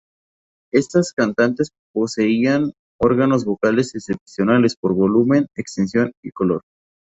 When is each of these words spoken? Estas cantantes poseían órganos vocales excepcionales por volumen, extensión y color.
Estas 0.73 1.13
cantantes 1.13 1.69
poseían 1.93 2.71
órganos 2.99 3.45
vocales 3.45 3.93
excepcionales 3.93 4.75
por 4.75 4.95
volumen, 4.95 5.45
extensión 5.55 6.11
y 6.23 6.31
color. 6.31 6.61